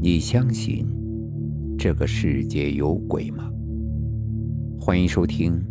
[0.00, 0.86] 你相信
[1.78, 3.50] 这个世界有鬼吗？
[4.80, 5.62] 欢迎收听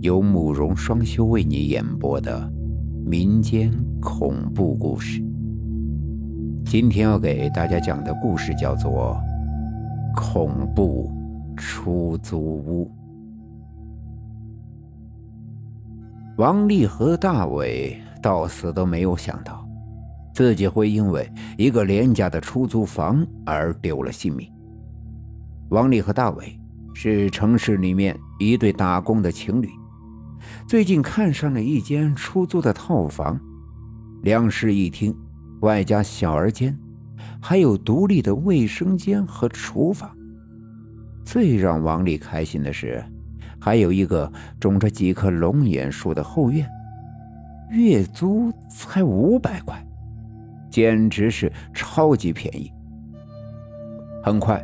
[0.00, 2.50] 由慕容双修为你演播的
[3.04, 3.70] 民间
[4.00, 5.22] 恐怖故事。
[6.64, 9.16] 今天要给大家讲的故事叫做
[10.16, 11.12] 《恐怖
[11.56, 12.90] 出租屋》。
[16.38, 19.63] 王丽和大伟到死都没有想到。
[20.34, 24.50] 自己会因为一个廉价的出租房而丢了性命。
[25.70, 26.58] 王丽和大伟
[26.92, 29.68] 是城市里面一对打工的情侣，
[30.66, 33.40] 最近看上了一间出租的套房，
[34.22, 35.16] 两室一厅，
[35.60, 36.76] 外加小儿间，
[37.40, 40.10] 还有独立的卫生间和厨房。
[41.24, 43.02] 最让王丽开心的是，
[43.60, 46.68] 还有一个种着几棵龙眼树的后院，
[47.70, 49.80] 月租才五百块。
[50.74, 52.68] 简直是超级便宜。
[54.24, 54.60] 很快，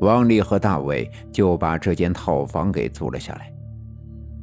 [0.00, 3.54] 王丽和大伟就把这间套房给租了下来。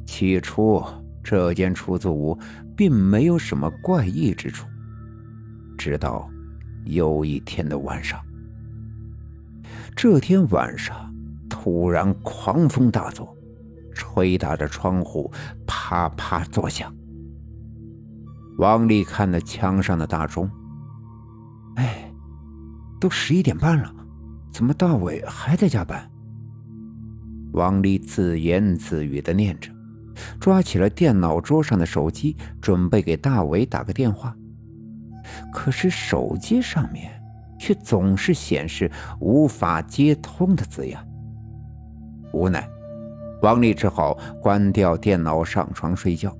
[0.06, 0.82] 起初，
[1.22, 2.38] 这间出租屋
[2.74, 4.66] 并没有什么怪异之处。
[5.76, 6.26] 直到
[6.86, 8.18] 有一天的晚上，
[9.94, 11.14] 这天晚上
[11.46, 13.36] 突然狂风大作，
[13.92, 15.30] 吹打着窗户
[15.66, 16.90] 啪啪作响。
[18.56, 20.50] 王丽看了墙上的大钟。
[21.76, 22.10] 哎，
[23.00, 23.92] 都十一点半了，
[24.52, 26.10] 怎么大伟还在加班？
[27.52, 29.70] 王丽自言自语的念着，
[30.40, 34.34] 抓起了电脑桌上的手机，准备给大伟打个电话。
[35.52, 37.12] 可是手机上面
[37.58, 41.02] 却总是显示无法接通的字样。
[42.32, 42.66] 无奈，
[43.42, 46.34] 王丽只好关掉电脑，上床睡觉。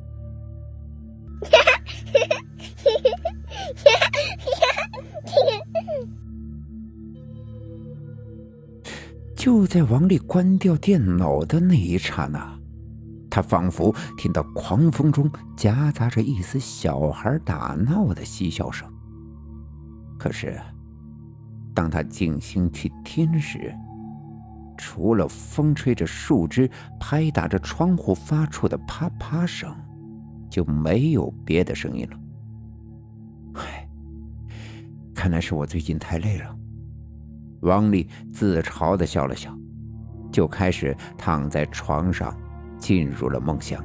[9.43, 12.57] 就在王丽关掉电脑的那一刹那，
[13.29, 18.89] 她仿佛听到狂风中夹杂着一丝小孩打闹的嬉笑声。
[20.17, 20.57] 可是，
[21.75, 23.75] 当她静心去听时，
[24.79, 26.71] 除了风吹着树枝、
[27.01, 29.75] 拍打着窗户发出的啪啪声，
[30.49, 32.17] 就没有别的声音了。
[33.55, 33.89] 唉，
[35.13, 36.57] 看来是我最近太累了。
[37.63, 39.57] 王丽自嘲的笑了笑，
[40.31, 42.37] 就开始躺在床上，
[42.79, 43.83] 进入了梦乡。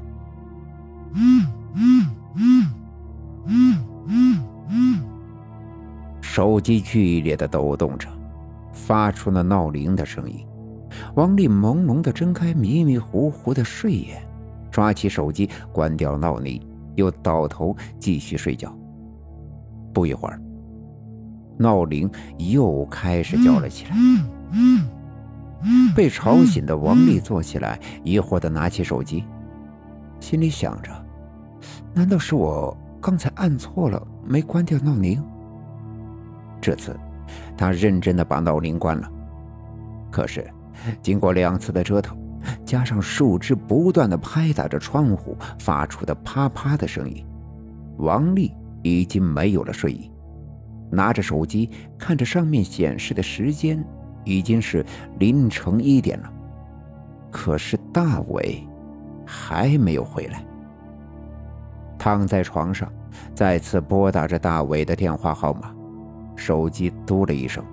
[6.21, 8.09] 手机剧烈的抖动着，
[8.71, 10.45] 发出了闹铃的声音。
[11.15, 14.21] 王丽朦胧的睁开迷迷糊糊的睡眼，
[14.71, 16.59] 抓起手机关掉闹铃，
[16.95, 18.75] 又倒头继续睡觉。
[19.93, 20.41] 不一会儿。
[21.57, 23.95] 闹铃又开始叫了起来。
[25.95, 29.25] 被吵醒的王丽坐起来，疑惑的拿起手机，
[30.19, 30.91] 心里想着：
[31.93, 35.21] 难道是我刚才按错了，没关掉闹铃？
[36.61, 36.95] 这次，
[37.57, 39.11] 他认真的把闹铃关了。
[40.11, 40.47] 可是，
[41.01, 42.15] 经过两次的折腾，
[42.63, 47.25] 加上树枝不断的拍打着窗户发出的啪啪的声音，
[47.97, 48.53] 王丽
[48.83, 50.09] 已经没有了睡意。
[50.89, 53.83] 拿着手机看着上面显示的时间，
[54.23, 54.85] 已经是
[55.19, 56.33] 凌晨一点了。
[57.31, 58.63] 可是大伟
[59.25, 60.43] 还没有回来。
[61.97, 62.91] 躺在床上，
[63.35, 65.73] 再次拨打着大伟的电话号码，
[66.35, 67.63] 手机嘟了一声，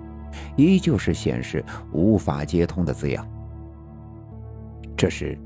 [0.55, 3.25] 依旧是显示无法接通的字样。
[4.97, 5.37] 这时，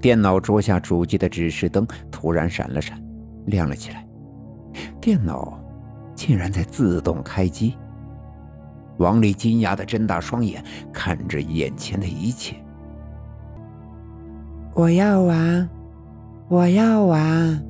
[0.00, 3.02] 电脑桌下主机的指示灯突然闪了闪，
[3.46, 4.06] 亮了起来。
[5.00, 5.60] 电脑。
[6.14, 7.76] 竟然在自动开机！
[8.98, 12.56] 王丽惊讶的睁大双眼，看着眼前的一切。
[14.72, 15.68] 我要玩，
[16.48, 17.64] 我要玩，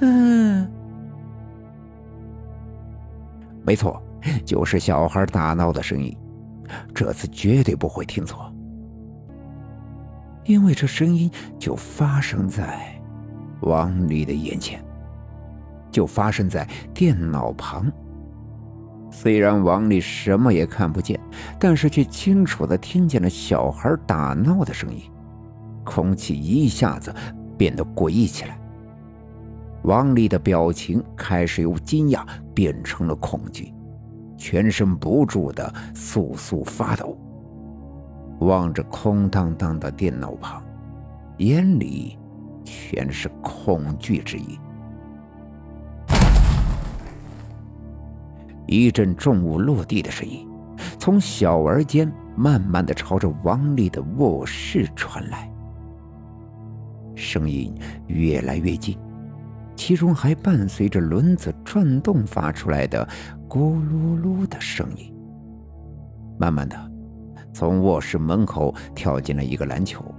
[0.00, 0.66] 哼！
[3.62, 4.02] 没错，
[4.44, 6.16] 就是小孩打闹的声音。
[6.94, 8.50] 这次绝对不会听错，
[10.44, 12.98] 因为这声音就发生在
[13.60, 14.82] 王丽的眼前。
[15.90, 17.90] 就发生在电脑旁。
[19.10, 21.18] 虽然王丽什么也看不见，
[21.58, 25.02] 但是却清楚的听见了小孩打闹的声音，
[25.84, 27.12] 空气一下子
[27.58, 28.56] 变得诡异起来。
[29.82, 33.74] 王丽的表情开始由惊讶变成了恐惧，
[34.36, 37.18] 全身不住的簌簌发抖，
[38.40, 40.62] 望着空荡荡的电脑旁，
[41.38, 42.16] 眼里
[42.64, 44.58] 全是恐惧之意。
[48.70, 50.48] 一阵重物落地的声音，
[50.96, 55.50] 从小儿间慢慢的朝着王丽的卧室传来，
[57.16, 57.74] 声音
[58.06, 58.96] 越来越近，
[59.74, 63.04] 其中还伴随着轮子转动发出来的
[63.48, 65.12] 咕噜噜的声音。
[66.38, 66.76] 慢慢的，
[67.52, 70.14] 从卧室门口跳进了一个篮球，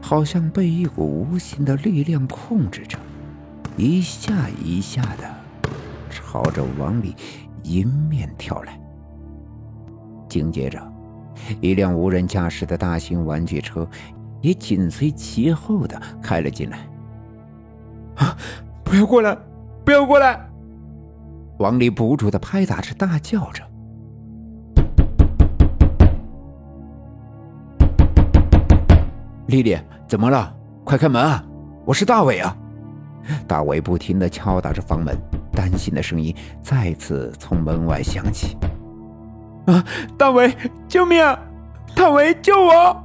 [0.00, 2.96] 好像被一股无形的力量控制着，
[3.76, 5.28] 一下一下的
[6.08, 7.16] 朝着王丽
[7.64, 8.78] 迎面跳来。
[10.28, 10.80] 紧接着，
[11.60, 13.88] 一辆无人驾驶的大型玩具车
[14.40, 16.78] 也紧随其后的开了进来。
[18.16, 18.36] 啊！
[18.84, 19.36] 不要过来！
[19.84, 20.40] 不要过来！
[21.58, 23.62] 王丽不住的拍打着，大叫着
[29.46, 30.54] ：“丽丽，怎么了？
[30.84, 31.44] 快开门啊！
[31.84, 32.56] 我是大伟啊！”
[33.46, 35.16] 大伟不停的敲打着房门，
[35.52, 38.56] 担心的声音再次从门外响起。
[39.66, 39.84] 啊！
[40.16, 40.54] 大伟，
[40.88, 41.22] 救命！
[41.22, 41.38] 啊！
[41.94, 43.04] 大伟，救我！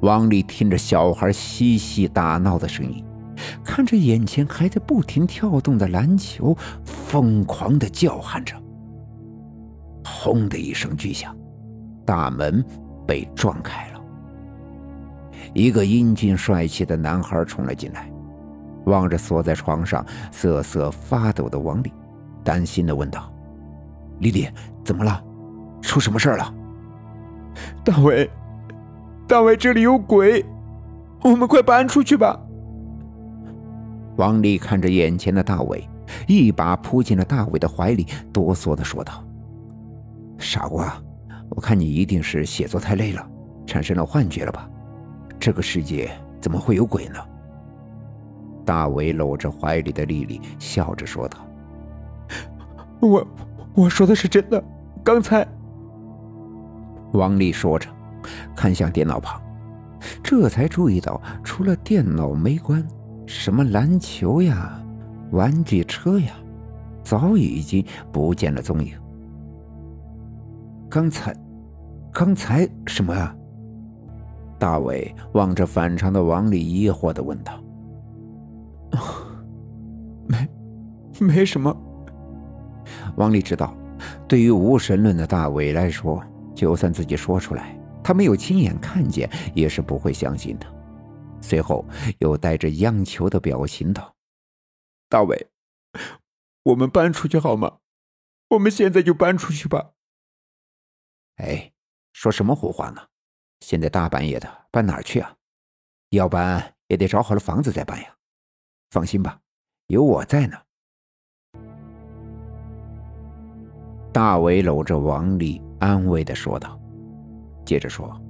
[0.00, 3.04] 王丽听着小孩嬉戏打闹的声音，
[3.62, 8.56] 看着眼前还在不停跳动的篮球，疯狂的叫喊着。
[10.04, 11.36] 轰的一声巨响，
[12.06, 12.64] 大门
[13.06, 14.00] 被撞开了。
[15.52, 18.10] 一个英俊帅气的男孩冲了进来，
[18.86, 21.92] 望着缩在床上瑟瑟发抖的王丽，
[22.42, 23.32] 担心的问道。
[24.18, 24.48] 丽丽，
[24.84, 25.22] 怎么了？
[25.80, 26.54] 出什么事了？
[27.84, 28.30] 大伟，
[29.26, 30.44] 大伟，这里有鬼，
[31.22, 32.38] 我们快搬出去吧！
[34.16, 35.88] 王丽看着眼前的大伟，
[36.28, 39.24] 一把扑进了大伟的怀里，哆嗦的说道
[40.36, 40.94] ：“傻瓜，
[41.48, 43.26] 我看你一定是写作太累了，
[43.66, 44.68] 产生了幻觉了吧？
[45.38, 46.10] 这个世界
[46.40, 47.18] 怎么会有鬼呢？”
[48.64, 51.38] 大伟搂着怀里的丽丽，笑着说道
[53.00, 53.26] ：“我……”
[53.72, 54.62] 我说的是真的，
[55.02, 55.46] 刚才。
[57.12, 57.88] 王丽说着，
[58.54, 59.40] 看向电脑旁，
[60.24, 62.84] 这才注意到，除了电脑没关，
[63.26, 64.82] 什么篮球呀、
[65.30, 66.32] 玩具车呀，
[67.04, 68.92] 早已经不见了踪影。
[70.90, 71.32] 刚才，
[72.12, 73.34] 刚才什么啊？
[74.58, 77.52] 大伟望着反常的王丽，疑惑的问道
[80.28, 80.48] ：“没，
[81.18, 81.74] 没什么。”
[83.16, 83.76] 王丽知道，
[84.28, 86.22] 对于无神论的大伟来说，
[86.54, 90.66] 就算自己说出来，他没有亲眼看见，也是不会相信的。
[91.40, 91.84] 随后
[92.18, 94.14] 又带着央求的表情道
[95.08, 95.48] ：“大伟，
[96.64, 97.78] 我们搬出去好吗？
[98.48, 99.92] 我们现在就搬出去吧。”
[101.36, 101.72] 哎，
[102.12, 103.00] 说什么胡话呢？
[103.60, 105.36] 现在大半夜的，搬哪儿去啊？
[106.10, 108.16] 要搬也得找好了房子再搬呀。
[108.90, 109.38] 放心吧，
[109.86, 110.56] 有我在呢。
[114.12, 116.76] 大伟搂着王丽，安慰的说道，
[117.64, 118.20] 接着说：“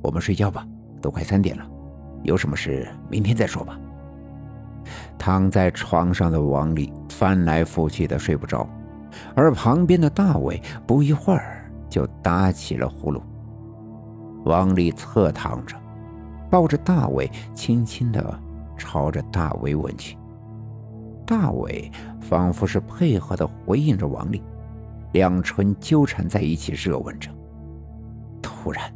[0.00, 0.64] 我们睡觉吧，
[1.02, 1.68] 都快三点了，
[2.22, 3.76] 有什么事明天再说吧。”
[5.18, 8.68] 躺在床上的王丽翻来覆去的睡不着，
[9.34, 13.20] 而旁边的大伟不一会儿就打起了呼噜。
[14.44, 15.76] 王丽侧躺着，
[16.48, 18.40] 抱着大伟，轻轻的
[18.78, 20.16] 朝着大伟吻去。
[21.26, 21.90] 大伟
[22.20, 24.42] 仿佛是配合的回应着王丽。
[25.12, 27.30] 两唇纠缠在一起，热吻着。
[28.42, 28.92] 突然，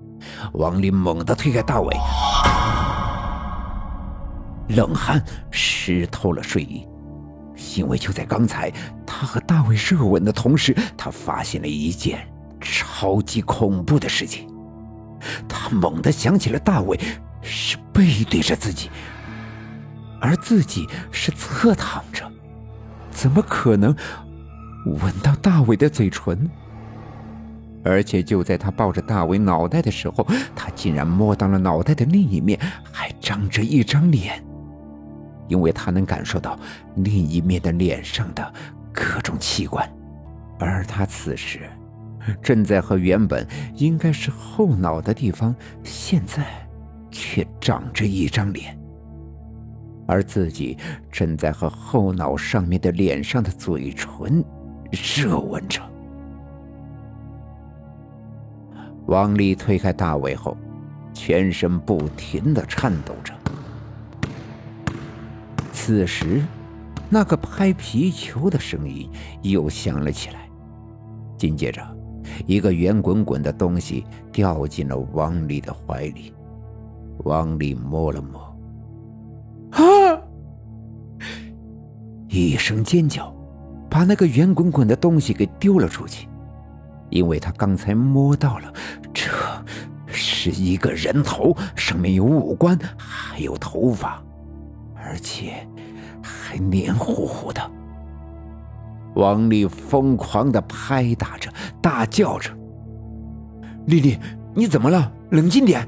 [0.52, 1.97] 王丽猛地推开大伟，
[4.76, 6.87] 冷汗湿透了睡衣，
[7.76, 8.71] 因为就在刚才，
[9.06, 12.28] 他和大伟热吻的同时，他发现了一件
[12.61, 14.47] 超级恐怖的事情。
[15.49, 16.99] 他猛地想起了大伟
[17.40, 18.90] 是背对着自己，
[20.23, 22.25] 而自己是侧躺着，
[23.11, 23.95] 怎么可能？
[24.85, 26.50] 吻到大伟的嘴唇，
[27.85, 30.26] 而且就在他抱着大伟脑袋的时候，
[30.57, 32.59] 他竟然摸到了脑袋的另一面，
[32.91, 34.43] 还长着一张脸，
[35.47, 36.59] 因为他能感受到
[36.97, 38.52] 另一面的脸上的
[38.93, 39.88] 各种器官，
[40.59, 41.71] 而他此时
[42.43, 46.45] 正在和原本应该是后脑的地方，现在
[47.12, 48.76] 却长着一张脸，
[50.12, 50.76] 而自己
[51.11, 54.45] 正在和后脑上面的脸上的嘴唇。
[54.90, 55.81] 热吻着，
[59.07, 60.54] 王丽推开大伟后，
[61.14, 63.33] 全身不停的颤抖着。
[65.73, 66.42] 此时，
[67.09, 69.09] 那个拍皮球的声音
[69.40, 70.47] 又响了起来，
[71.38, 71.81] 紧接着，
[72.47, 76.35] 一个圆滚滚的东西掉进了王丽的怀里。
[77.25, 78.51] 王丽摸了摸，
[82.32, 83.32] 一声尖叫。
[83.90, 86.26] 把那个圆滚滚的东西给丢了出去，
[87.10, 88.72] 因为他刚才摸到了，
[89.12, 89.30] 这
[90.06, 94.24] 是一个人头，上面有五官，还有头发，
[94.94, 95.68] 而且
[96.22, 97.60] 还黏糊糊的。
[99.14, 102.50] 王丽疯狂的拍打着，大叫着
[103.84, 104.18] ：“丽丽，
[104.54, 105.12] 你怎么了？
[105.32, 105.86] 冷静点！”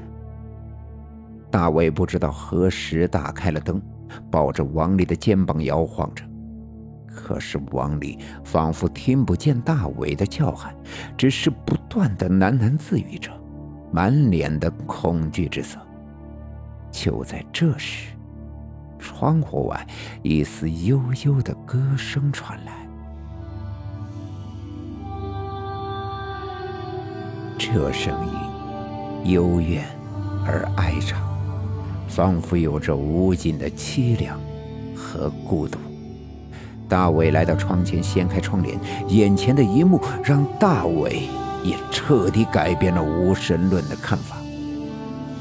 [1.49, 3.81] 大卫不知道何时打开了灯，
[4.29, 6.23] 抱着王丽的肩膀摇晃着。
[7.15, 10.75] 可是王丽仿佛听不见大伟的叫喊，
[11.17, 13.31] 只是不断的喃喃自语着，
[13.91, 15.79] 满脸的恐惧之色。
[16.91, 18.09] 就在这时，
[18.99, 19.87] 窗户外
[20.21, 22.87] 一丝悠悠的歌声传来，
[27.57, 29.83] 这声音幽怨
[30.45, 31.19] 而哀长，
[32.07, 34.39] 仿佛有着无尽的凄凉
[34.95, 35.79] 和孤独。
[36.87, 41.23] 大伟来到窗前，掀开窗帘，眼前的一幕让大伟
[41.63, 44.37] 也彻底改变了无神论的看法。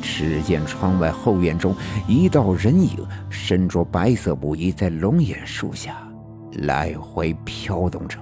[0.01, 1.75] 只见窗外后院中，
[2.07, 5.97] 一道人影身着白色布衣，在龙眼树下
[6.63, 8.19] 来回飘动着，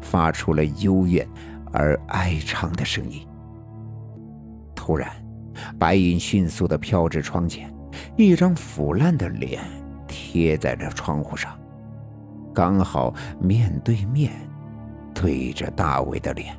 [0.00, 1.26] 发出了幽怨
[1.72, 3.26] 而哀长的声音。
[4.74, 5.10] 突然，
[5.78, 7.72] 白影迅速地飘至窗前，
[8.16, 9.62] 一张腐烂的脸
[10.06, 11.57] 贴在了窗户上。
[12.58, 14.32] 刚好面对面，
[15.14, 16.58] 对着大伟的脸。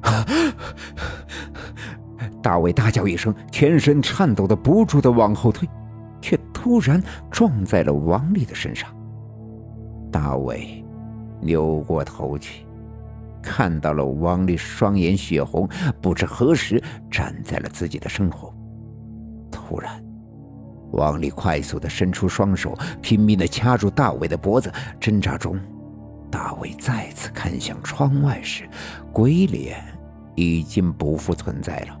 [2.42, 5.68] 大伟大叫一声，全身颤抖的不住的往后退，
[6.22, 6.98] 却突然
[7.30, 8.88] 撞在了王丽的身上。
[10.10, 10.82] 大伟
[11.42, 12.64] 扭过头去，
[13.42, 15.68] 看到了王丽双眼血红，
[16.00, 18.54] 不知何时站在了自己的身后。
[19.50, 20.02] 突然。
[20.96, 24.72] 王丽快速的伸出双手，拼命的掐住大伟的脖子。
[24.98, 25.58] 挣扎中，
[26.30, 28.68] 大伟再次看向窗外时，
[29.12, 29.82] 鬼脸
[30.34, 32.00] 已经不复存在了。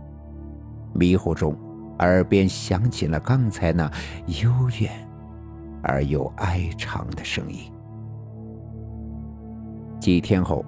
[0.94, 1.56] 迷糊中，
[1.98, 3.90] 耳边响起了刚才那
[4.26, 4.50] 幽
[4.80, 4.90] 怨
[5.82, 7.70] 而又哀长的声音。
[10.00, 10.64] 几天后，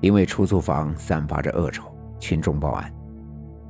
[0.00, 1.84] 因为出租房散发着恶臭，
[2.18, 2.92] 群众报案，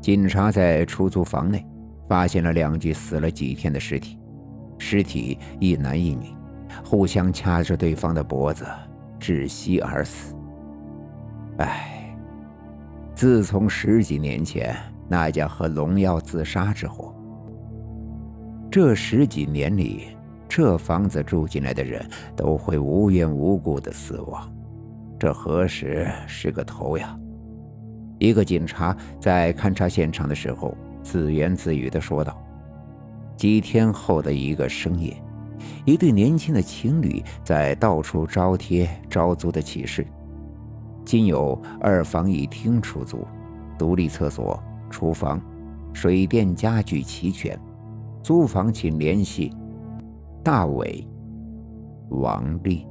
[0.00, 1.64] 警察在出租房内。
[2.14, 4.16] 发现了两具死了几天的尸体，
[4.78, 6.33] 尸体一男一女，
[6.85, 8.64] 互相掐着对方的脖子，
[9.18, 10.33] 窒息而死。
[11.59, 12.16] 唉，
[13.16, 14.76] 自从十几年前
[15.09, 17.12] 那家喝农药自杀之后，
[18.71, 20.16] 这十几年里，
[20.49, 24.49] 这房子住进来的人都会无缘无故的死亡，
[25.18, 27.18] 这何时是个头呀？
[28.21, 30.76] 一个警察在勘察现场的时候。
[31.04, 32.42] 自言自语地说道
[33.37, 35.14] ：“几天后的一个深夜，
[35.84, 40.04] 一对年轻的情侣在到处招贴招租的启事，
[41.04, 43.25] 今有二房一厅出租，
[43.78, 45.40] 独立厕所、厨房、
[45.92, 47.56] 水电家具齐全，
[48.23, 49.52] 租房请联系
[50.42, 51.06] 大伟、
[52.08, 52.87] 王丽。”